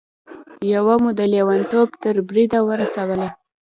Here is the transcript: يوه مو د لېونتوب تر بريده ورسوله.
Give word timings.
يوه 0.73 0.95
مو 1.01 1.11
د 1.19 1.21
لېونتوب 1.33 1.89
تر 2.03 2.15
بريده 2.27 2.59
ورسوله. 2.69 3.27